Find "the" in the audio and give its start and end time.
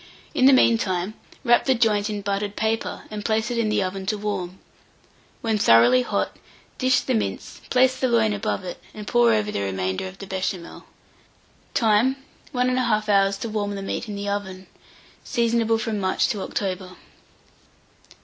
0.47-0.51, 1.65-1.75, 3.69-3.83, 7.01-7.13, 7.99-8.07, 9.51-9.61, 10.17-10.25, 13.75-13.83, 14.15-14.27